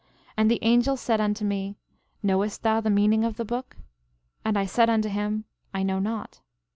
13:21 0.29 0.33
And 0.37 0.49
the 0.51 0.59
angel 0.63 0.97
said 0.97 1.21
unto 1.21 1.45
me: 1.45 1.75
Knowest 2.23 2.63
thou 2.63 2.81
the 2.81 2.89
meaning 2.89 3.23
of 3.23 3.37
the 3.37 3.45
book? 3.45 3.75
13:22 3.77 3.83
And 4.45 4.57
I 4.57 4.65
said 4.65 4.89
unto 4.89 5.09
him: 5.09 5.45
I 5.75 5.83
know 5.83 5.99
not. 5.99 6.41